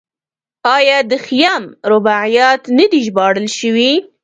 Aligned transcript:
آیا 0.75 0.97
د 1.11 1.13
خیام 1.25 1.63
رباعیات 1.91 2.61
نه 2.77 2.85
دي 2.91 2.99
ژباړل 3.05 3.47
شوي؟ 3.59 3.91